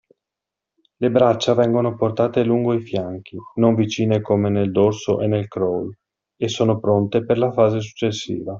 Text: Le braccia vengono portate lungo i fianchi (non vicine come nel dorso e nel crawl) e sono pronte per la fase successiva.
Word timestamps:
Le 0.97 1.11
braccia 1.11 1.53
vengono 1.53 1.95
portate 1.95 2.43
lungo 2.43 2.73
i 2.73 2.81
fianchi 2.81 3.37
(non 3.57 3.75
vicine 3.75 4.19
come 4.19 4.49
nel 4.49 4.71
dorso 4.71 5.19
e 5.21 5.27
nel 5.27 5.47
crawl) 5.47 5.95
e 6.37 6.47
sono 6.47 6.79
pronte 6.79 7.23
per 7.23 7.37
la 7.37 7.51
fase 7.51 7.81
successiva. 7.81 8.49